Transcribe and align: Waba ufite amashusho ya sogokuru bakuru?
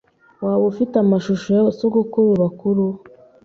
Waba 0.43 0.65
ufite 0.71 0.95
amashusho 1.03 1.47
ya 1.57 1.63
sogokuru 1.77 2.31
bakuru? 2.41 2.85